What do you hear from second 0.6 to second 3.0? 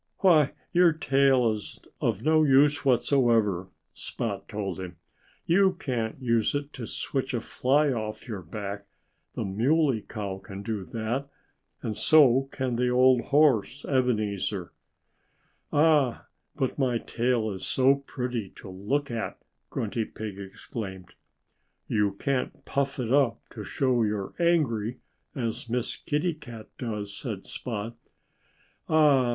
your tail is of no use